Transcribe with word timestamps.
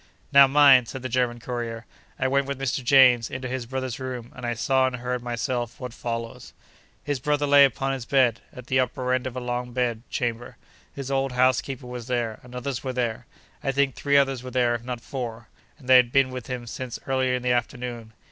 Now, 0.31 0.47
mind! 0.47 0.87
(said 0.87 1.03
the 1.03 1.09
German 1.09 1.39
courier) 1.39 1.85
I 2.17 2.27
went 2.27 2.47
with 2.47 2.59
Mr. 2.59 2.83
James 2.83 3.29
into 3.29 3.47
his 3.47 3.67
brother's 3.67 3.99
room, 3.99 4.31
and 4.35 4.47
I 4.47 4.55
saw 4.55 4.87
and 4.87 4.95
heard 4.95 5.21
myself 5.21 5.79
what 5.79 5.93
follows. 5.93 6.53
His 7.03 7.19
brother 7.19 7.45
lay 7.45 7.65
upon 7.65 7.93
his 7.93 8.05
bed, 8.05 8.41
at 8.51 8.65
the 8.65 8.79
upper 8.79 9.13
end 9.13 9.27
of 9.27 9.35
a 9.35 9.39
long 9.39 9.73
bed 9.73 10.01
chamber. 10.09 10.57
His 10.91 11.11
old 11.11 11.33
housekeeper 11.33 11.85
was 11.85 12.07
there, 12.07 12.39
and 12.41 12.55
others 12.55 12.83
were 12.83 12.93
there: 12.93 13.27
I 13.63 13.71
think 13.71 13.93
three 13.93 14.17
others 14.17 14.41
were 14.41 14.49
there, 14.49 14.73
if 14.73 14.83
not 14.83 15.01
four, 15.01 15.49
and 15.77 15.87
they 15.87 15.97
had 15.97 16.11
been 16.11 16.31
with 16.31 16.47
him 16.47 16.65
since 16.65 16.97
early 17.05 17.35
in 17.35 17.43
the 17.43 17.51
afternoon. 17.51 18.13